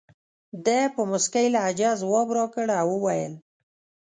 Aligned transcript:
ده 0.65 0.79
په 0.95 1.01
موسکۍ 1.09 1.47
لهجه 1.55 1.89
ځواب 2.01 2.27
راکړ 2.37 2.67
او 2.81 2.87
وویل. 2.95 3.33